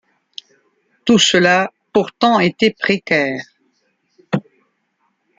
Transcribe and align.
Tout 1.05 1.19
cela 1.19 1.71
pourtant 1.93 2.39
était 2.39 2.71
précaire. 2.71 3.43